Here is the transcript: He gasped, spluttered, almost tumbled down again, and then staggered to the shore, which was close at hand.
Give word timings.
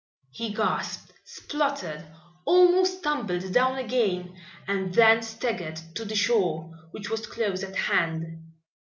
He 0.31 0.51
gasped, 0.51 1.13
spluttered, 1.25 2.07
almost 2.43 3.03
tumbled 3.03 3.53
down 3.53 3.77
again, 3.77 4.35
and 4.67 4.91
then 4.95 5.21
staggered 5.21 5.79
to 5.93 6.05
the 6.05 6.15
shore, 6.15 6.71
which 6.89 7.11
was 7.11 7.27
close 7.27 7.61
at 7.61 7.75
hand. 7.75 8.41